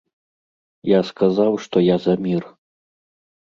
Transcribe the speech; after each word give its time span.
Я 0.91 1.01
сказаў, 1.09 1.51
што 1.67 1.85
я 1.89 2.01
за 2.09 2.17
мір. 2.27 2.43